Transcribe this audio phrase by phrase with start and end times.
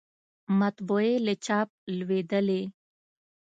[0.59, 2.61] مطبعې له چاپ لویدلې